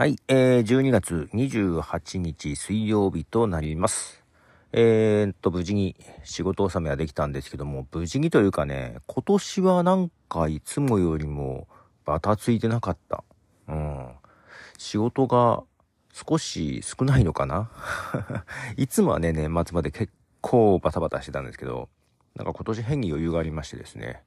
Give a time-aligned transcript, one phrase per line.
[0.00, 4.24] はい、えー、12月28日水曜日となります。
[4.72, 5.94] えー、っと、無事に
[6.24, 11.68] 仕事納めはできたんですけども、無事にというかね、今年はなんかいつもよりも
[12.06, 13.24] バタついてなかった。
[13.68, 14.08] うん。
[14.78, 15.64] 仕事が
[16.14, 17.70] 少し少ないのかな？
[18.78, 21.90] いつもはね、年末まで結構バタバタしてたんですけど、
[22.36, 24.22] なんか今年変に余裕がありましてですね、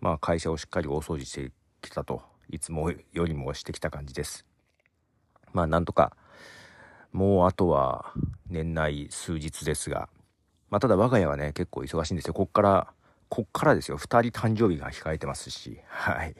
[0.00, 1.50] まあ会社をしっかり大掃除して
[1.82, 4.46] きたと、いつもよりもしてきた感じです。
[5.52, 6.16] まあなんとか、
[7.12, 8.12] もうあとは
[8.48, 10.08] 年内数日ですが、
[10.70, 12.34] まあただ我が家はね、結構忙しいんですよ。
[12.34, 12.92] こっから、
[13.28, 13.96] こっからですよ。
[13.96, 16.34] 二人誕生日が控えてますし、はい。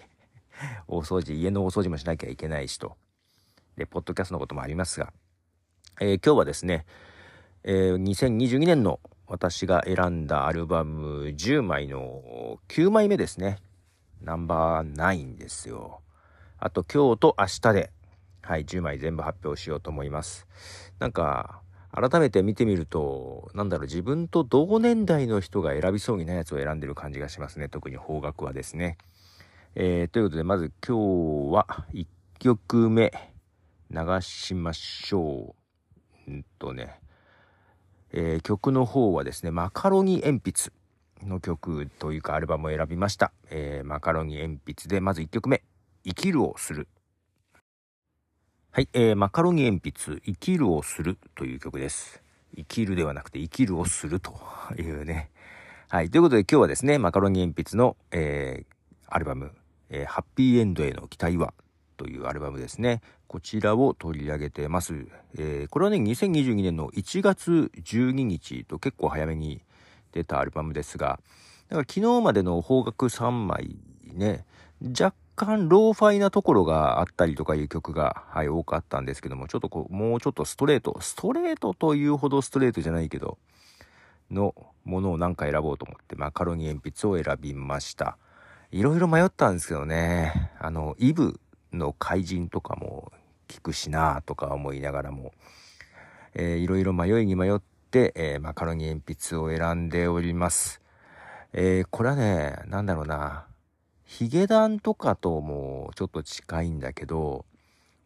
[0.89, 2.97] 大掃除、家の大掃除もしなきゃいけないしと。
[3.77, 5.13] で、ポッドキャストのこともありますが、
[6.01, 6.87] えー、今日はですね、
[7.63, 13.59] えー、2022年の私が選んだアルバム10枚の9枚目ですね。
[14.21, 16.01] ナンバー9ですよ。
[16.59, 17.93] あと今日と明日で
[18.43, 20.47] はい、10枚全部発表しようと思います。
[20.99, 27.69] なんか、改めて見てみると、なんだろう、自分と同年代の人が選びそうにないやつを選んでる感じがしますね。
[27.69, 28.97] 特に方角はですね。
[29.75, 32.07] えー、ということで、まず今日は1
[32.39, 33.13] 曲目
[33.91, 35.55] 流しましょ
[36.29, 36.31] う。
[36.31, 37.01] うんとね、
[38.13, 43.33] えー、曲の方はですね、マカロニ鉛筆の曲というかアルバムを選びました。
[43.51, 45.63] えー、マカロニ鉛筆で、まず1曲目、
[46.05, 46.87] 生きるをする。
[48.73, 52.23] はい、えー、マカロニ鉛筆、生きるをするという曲です。
[52.57, 54.33] 生きるではなくて生きるをすると
[54.79, 55.33] いうね。
[55.89, 58.65] はい、ということで今日はですね、マカロニ鉛筆の、えー、
[59.09, 59.51] アルバム、
[59.89, 61.53] えー、ハッピーエンドへの期待は
[61.97, 63.01] というアルバムですね。
[63.27, 65.09] こちらを取り上げてます。
[65.37, 69.63] えー、これはね、2022年の1月12日と結構早めに
[70.13, 71.19] 出たアルバムですが、
[71.71, 73.81] だから昨日までの方角3枚
[74.15, 74.45] ね、
[74.81, 75.13] 若
[75.47, 83.39] 干ローファイなところがあったりとかいう曲が、はい、多かったんですけども、ちょっとこう、もうちょっとストレート、ストレートというほどストレートじゃないけど、
[84.31, 84.55] の
[84.85, 88.19] ものを何か選ぼうと思って、マカロニ鉛筆を選びました。
[88.71, 91.41] いろいろ迷ったんですけどね、あの、イブ
[91.73, 93.11] の怪人とかも
[93.49, 95.33] 聞くしなとか思いながらも、
[96.35, 97.61] えー、いろいろ迷いに迷っ
[97.91, 100.81] て、えー、マカロニ鉛筆を選んでおります。
[101.53, 103.47] えー、これはね、なんだろうな、
[104.11, 107.45] ヒゲダンとかともちょっと近いんだけど、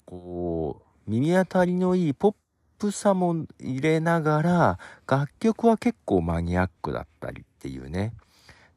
[0.05, 2.35] こう、耳当たりのいいポッ
[2.79, 4.79] プさも入れながら、
[5.09, 8.13] 楽曲は結構マニアックだったりっていうね。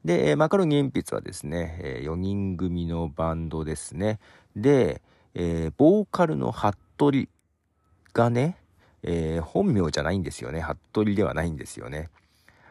[0.05, 4.19] で、マカロニ鉛筆はですね、4人組のバンドですね。
[4.55, 5.01] で、
[5.33, 7.27] えー、ボーカルの服部
[8.13, 8.55] がね、
[9.03, 10.61] えー、本名じゃないんですよね。
[10.61, 12.09] 服部ではないんですよね。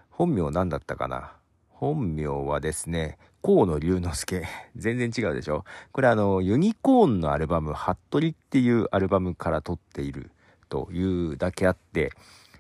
[0.09, 1.35] 本名何だったかな？
[1.69, 4.43] 本名はですね、河野龍之介。
[4.75, 5.65] 全然違うでしょ？
[5.93, 10.33] これあの、ユニコーンのアルバム、服部っていうアルバムから撮っている
[10.69, 12.11] というだけあって、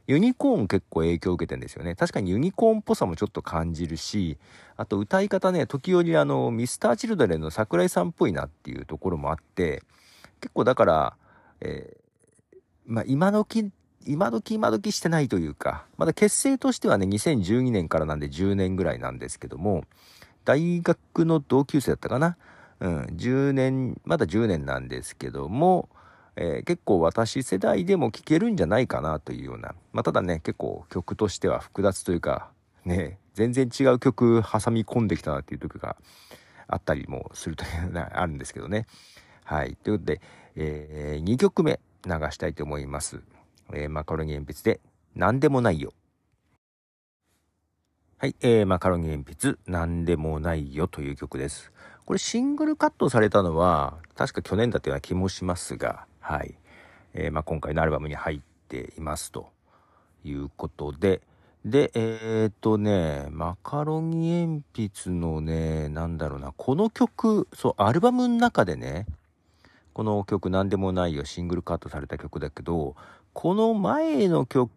[0.07, 1.97] ユニコーン結構影響を受けてんですよね。
[1.97, 4.39] 確かにユニコーンっぽさもちょっと感じるし、
[4.77, 9.83] あと歌い方ね、時折あの、ミスターチルドレンの桜井さんっぽいなっていうところもあって、
[10.41, 11.17] 結構だから、
[11.63, 13.73] えー、まあ今時
[14.07, 19.83] 今時今時してないというか、まだ結成としてはね、2012年からなんで10年ぐらいなんですけども、
[20.47, 22.39] 大学の同級生だったかな？
[22.81, 25.89] うん、10年、まだ10年なんですけども、
[26.37, 32.51] えー、結構私世代でも聴けるんじゃないかなというような、まあ、ただね、結構曲としては複雑というか、
[32.85, 35.97] ね、全然違う曲挟み込んできたなっていう時が
[36.69, 38.87] あったりもするというのは あるんですけどね。
[39.45, 39.77] はい。
[39.77, 40.21] ということで、
[40.57, 43.23] えー、2曲目流したいと思います。
[43.73, 44.81] えー、マカロニ鉛筆で
[45.15, 45.93] 何でもないよ。
[48.19, 51.71] はい、えー、マカロニ鉛筆何でもないよという曲です。
[52.07, 56.55] これシングルカットされたのは確か去年だったような気もしますが、はい。
[57.13, 59.51] えー、まあ、今回のアルバムに入っていますと
[60.25, 61.21] いうことで、
[61.67, 69.05] で、えー、とね、マカロニ鉛筆のね、なんだろうな、この曲、そう、アルバムの中でね、
[69.93, 72.97] この曲何でもないよシングルカットされた曲だけど、
[73.35, 74.71] この前の曲、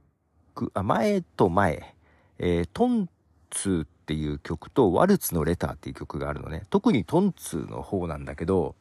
[0.73, 1.95] あ、前と前、
[2.37, 3.07] えー、トン
[3.49, 6.63] ツーっていう曲とワルツのレターっていう曲があるのね。
[6.69, 8.75] 特にトンツーの方なんだけど、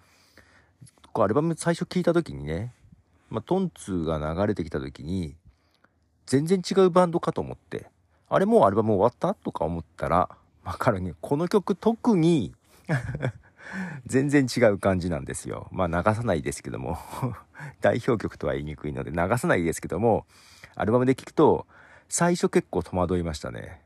[1.12, 2.72] こうアルバム最初聴いた時にね、
[3.30, 5.36] まあ、トンツーが流れてきた時に、
[6.26, 7.86] 全然違うバンドかと思って、
[8.28, 10.28] あれもうアルバム終わったとか思ったら、
[10.64, 11.14] わかるね。
[11.20, 12.54] この曲特に
[14.06, 15.68] 全然違う感じなんですよ。
[15.72, 16.98] まあ流さないですけども
[17.80, 20.26] 代表曲とは言いにくいので流さないですけども、
[20.74, 21.66] アルバムで聴くと、
[22.08, 23.82] 最初結構戸惑いましたね。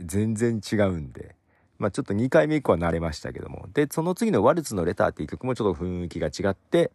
[0.00, 1.34] 全然違うんで。
[1.78, 3.68] まあちょっと2回目以降は慣れましたけども。
[3.72, 6.90] で、その次のワルツのレターっていう曲もちょっと雰囲気が違って、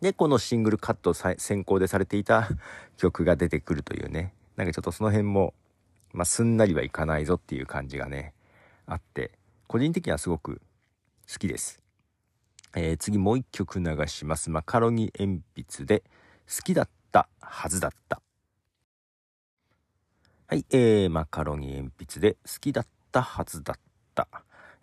[0.00, 2.48] で、このシングルカット先行でされていた
[2.98, 5.54] 曲が出てくるというね、なんかちょっとその辺も、
[6.12, 8.34] まあ、すんなりはいかないぞっていう感じがね、
[8.86, 9.30] あって、
[9.68, 10.60] 個人的にはすごく
[11.32, 11.82] 好きです。
[12.74, 14.50] えー、次もう一曲流します。
[14.50, 16.02] マカロニ鉛筆で、
[16.48, 18.21] 好きだったはずだった。
[20.52, 23.76] はい、えー、マカロニ鉛筆で、好きだったはずだっ
[24.14, 24.28] た。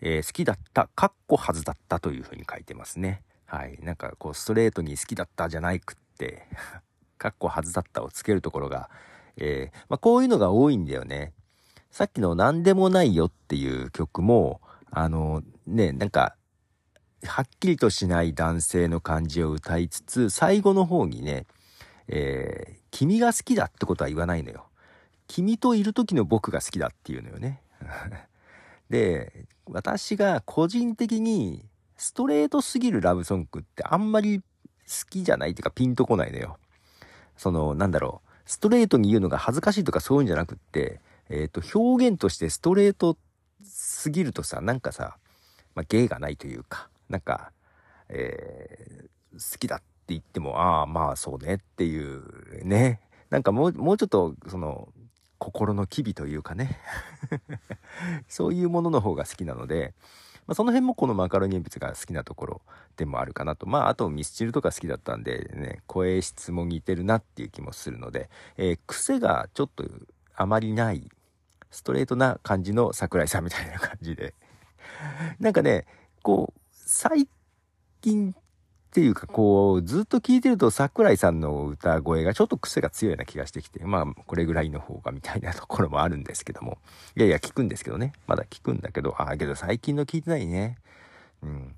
[0.02, 3.22] えー、好きだった、かっこはずだったというふうに書いてますね。
[3.46, 3.78] はい。
[3.84, 6.48] なんかこうストレートに好きだったじゃないくって
[7.20, 8.90] かっこはずだったをつけるところが、
[9.38, 11.34] えー、まあ、こういうのが多いんだよね。
[11.92, 16.36] さっきの何でもないよっていう曲も、あの、ね、なんか、
[17.24, 21.46] はっきりとしない男性の感じを歌いつつ、最後の方にね、
[22.08, 24.66] えー、君が好きだってことは言わないのよ。
[25.30, 27.62] 君といる時の僕が好きだっていうのよね。
[28.90, 31.64] で、私が個人的に
[31.96, 34.46] ストレートすぎるラブソングってあんまり好
[35.08, 36.58] きじゃないっていうかピンとこないのよ。
[37.38, 38.30] その、なんだろう。
[38.46, 41.00] ストレートに言うのが恥ずかしいとかそういうんじゃなくって、
[41.30, 43.16] えっ、ー、と、表現としてストレート
[43.64, 45.18] すぎるとさ、なんかさ、
[45.76, 47.52] まあ、芸がないというか、なんか、
[48.10, 53.00] えー、好きだって言っても、ああ、まあそうねっていうね。
[53.30, 54.90] なんかもう、もうちょっと、その、
[55.40, 56.80] 心の機微というかね
[58.28, 59.96] そういうものの方が好きなので、
[60.46, 62.62] まあ、その辺もこのマカロニ鉛筆が好きなところ
[62.98, 63.68] でもあるかなと。
[63.68, 69.86] まあ、あとミスチルとか好きだったんでね、声質も似てるなっていう気もするので、えー、癖がちょっと
[70.36, 71.10] あまりない、
[71.72, 74.34] ストレートな感じの桜井さんみたいな感じで。
[75.40, 75.86] なんかね、
[76.24, 77.28] こう、最
[78.02, 78.36] 近
[78.90, 86.80] っていうかこうずっと聞いてると桜井さんの歌声がちょっと癖が強いような気がしてきてまあこれぐらいの方がみたいなところもあるんですけども。
[87.16, 88.14] いやいや聞くんですけどね。
[88.26, 90.78] まだ聞くんだけどああけど最近の聞いてないね。
[91.44, 91.76] うん。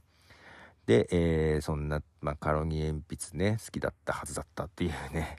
[0.85, 5.35] で、えー、そんなマカロニ鉛筆ね好きだったはずだったっていうね。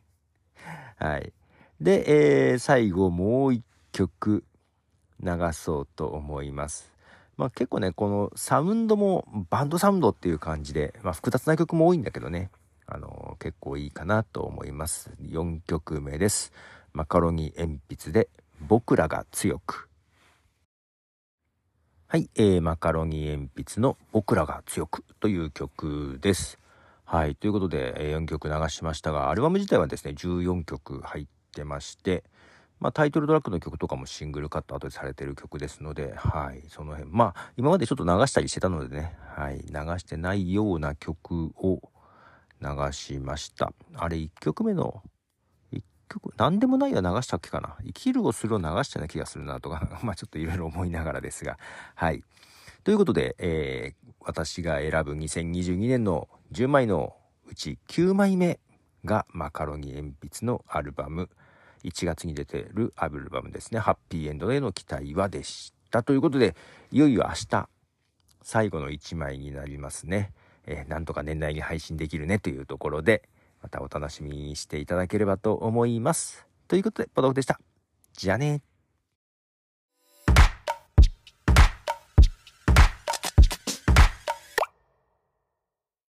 [0.97, 1.33] はい。
[1.81, 4.45] で、えー、最後もう一曲
[5.23, 6.93] 流そうと思います
[7.37, 12.50] まあ、結構ねこのサウンドもバンドサウンドっていう感じで、まあ、複雑な曲も多いんだけどね。
[12.87, 15.11] あの結構いいかなと思います。
[15.23, 16.52] 4曲目です。
[16.93, 18.29] マカロニ鉛筆で
[18.61, 19.88] 僕らが強く。
[22.06, 26.58] はい、えー、マカロニ鉛筆の僕らが強くという曲です。
[27.05, 32.25] はいということで、え4曲流しましたがアルバム自体はですね14曲入ってまして
[32.82, 37.12] まあ、タイトルトラックの曲とかもシングルカット後でされてる曲ですので、はい、その辺。
[37.12, 41.81] まあ、今までちょっと流したりしてたのでね、はい、流してないような曲を
[42.61, 43.73] 流しました。
[43.94, 45.00] あれ、1曲目の、
[45.73, 47.76] 1曲、何でもないは流したっけかな。
[47.87, 51.61] 生きるをするを流したような気がするなとか、 まあちょっといろいろ思いながらですが、
[51.94, 52.25] はい。
[52.82, 57.14] ということで、えー、私が選ぶ2022年の10枚の
[57.46, 58.58] うち9枚目
[59.05, 61.31] がマカロニ鉛筆のアルバム、
[61.84, 66.02] 1月に出てるアルバムですね、ハッピーエンドへの期待はでした。
[66.02, 66.55] ということで、
[66.90, 67.69] いよいよ明日、
[68.43, 70.32] 最後の1枚になりますね。
[70.67, 73.29] えー、なんとか年内に配信できるねというところで、
[73.62, 76.46] またお楽しみにしていただければと思います。
[76.69, 77.61] ということで、ポドフでした。
[78.14, 78.62] じゃあね